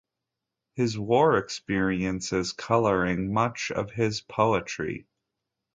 His 0.73 0.97
war 0.97 1.37
experiences 1.37 2.53
colouring 2.53 3.31
much 3.31 3.69
of 3.69 3.91
his 3.91 4.19
poetry. 4.19 5.05